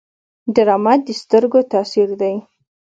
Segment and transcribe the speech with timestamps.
[0.55, 2.35] ډرامه د سترګو تاثیر دی